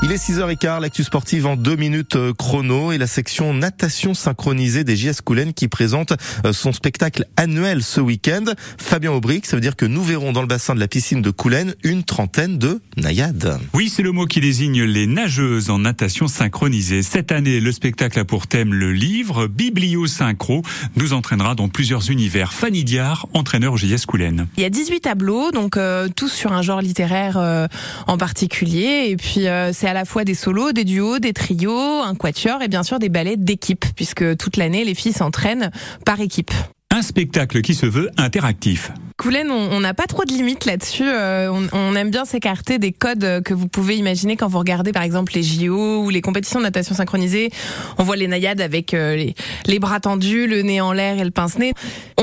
[0.00, 4.84] Il est 6h15, l'actu sportive en deux minutes euh, chrono et la section natation synchronisée
[4.84, 6.12] des JS Coulennes qui présente
[6.46, 8.44] euh, son spectacle annuel ce week-end.
[8.78, 11.32] Fabien Aubric, ça veut dire que nous verrons dans le bassin de la piscine de
[11.32, 13.58] Coulennes une trentaine de naïades.
[13.74, 17.02] Oui, c'est le mot qui désigne les nageuses en natation synchronisée.
[17.02, 20.62] Cette année, le spectacle a pour thème le livre Biblio Synchro
[20.94, 22.52] nous entraînera dans plusieurs univers.
[22.52, 24.46] Fanny Diard, entraîneur JS Coulennes.
[24.58, 27.66] Il y a 18 tableaux, donc euh, tous sur un genre littéraire euh,
[28.06, 32.02] en particulier et puis euh, c'est à la fois des solos, des duos, des trios,
[32.02, 35.70] un quatuor et bien sûr des ballets d'équipe, puisque toute l'année, les filles s'entraînent
[36.04, 36.52] par équipe.
[36.90, 38.92] Un spectacle qui se veut interactif.
[39.18, 41.06] Coulen, on n'a pas trop de limites là-dessus.
[41.06, 45.02] Euh, on, aime bien s'écarter des codes que vous pouvez imaginer quand vous regardez par
[45.02, 47.50] exemple les JO ou les compétitions de natation synchronisée.
[47.98, 49.32] On voit les naïades avec euh,
[49.66, 51.74] les, bras tendus, le nez en l'air et le pince-nez.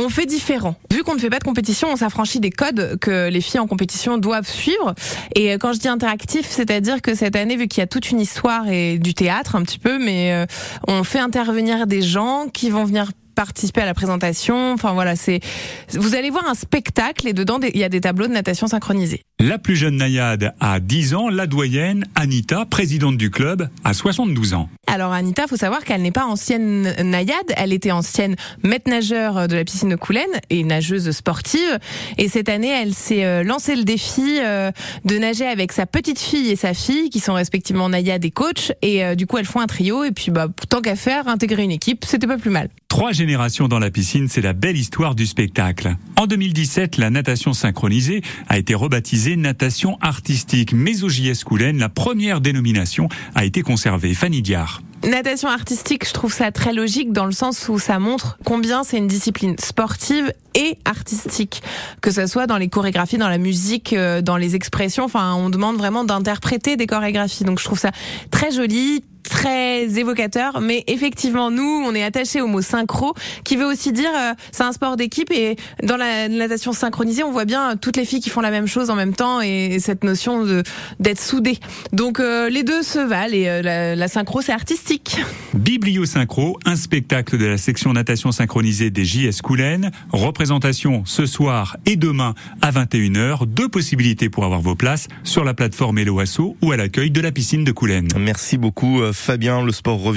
[0.06, 0.76] On fait différent.
[0.94, 3.66] Vu qu'on ne fait pas de compétition, on s'affranchit des codes que les filles en
[3.66, 4.94] compétition doivent suivre.
[5.34, 8.12] Et euh, quand je dis interactif, c'est-à-dire que cette année, vu qu'il y a toute
[8.12, 10.46] une histoire et du théâtre un petit peu, mais
[10.88, 14.74] on fait intervenir des gens qui vont venir participer à la présentation.
[14.74, 15.40] Enfin voilà, c'est
[15.94, 19.22] vous allez voir un spectacle et dedans il y a des tableaux de natation synchronisés.
[19.40, 24.54] La plus jeune naïade a 10 ans, la doyenne Anita, présidente du club, a 72
[24.54, 24.70] ans.
[24.88, 29.56] Alors Anita, faut savoir qu'elle n'est pas ancienne naïade, elle était ancienne maître nageur de
[29.56, 31.80] la piscine de Coulennes et nageuse sportive.
[32.18, 34.72] Et cette année, elle s'est euh, lancé le défi euh,
[35.04, 38.72] de nager avec sa petite fille et sa fille, qui sont respectivement naïade et coach.
[38.82, 40.04] Et euh, du coup, elles font un trio.
[40.04, 42.70] Et puis, bah, tant qu'à faire, intégrer une équipe, c'était pas plus mal.
[42.96, 45.98] Trois générations dans la piscine, c'est la belle histoire du spectacle.
[46.16, 50.72] En 2017, la natation synchronisée a été rebaptisée natation artistique.
[50.72, 54.14] Mais au JS Coulennes, la première dénomination a été conservée.
[54.14, 54.82] Fanny Diard.
[55.04, 58.98] Natation artistique, je trouve ça très logique dans le sens où ça montre combien c'est
[58.98, 61.64] une discipline sportive et artistique,
[62.00, 65.04] que ce soit dans les chorégraphies, dans la musique, euh, dans les expressions.
[65.04, 67.44] Enfin, on demande vraiment d'interpréter des chorégraphies.
[67.44, 67.92] Donc, je trouve ça
[68.32, 69.04] très joli,
[69.36, 74.10] très évocateur, mais effectivement, nous, on est attaché au mot synchro, qui veut aussi dire
[74.16, 78.06] euh, c'est un sport d'équipe et dans la natation synchronisée, on voit bien toutes les
[78.06, 80.64] filles qui font la même chose en même temps et cette notion de
[81.02, 81.60] d'être soudées.
[81.92, 85.18] Donc euh, les deux se valent et euh, la, la, synchro c'est artistique.
[85.54, 91.76] Biblio Synchro, un spectacle de la section natation synchronisée des JS Coulennes, représentation ce soir
[91.86, 96.72] et demain à 21h, deux possibilités pour avoir vos places sur la plateforme Eloasso ou
[96.72, 98.08] à l'accueil de la piscine de Coulennes.
[98.18, 100.14] Merci beaucoup Fabien, le sport revient.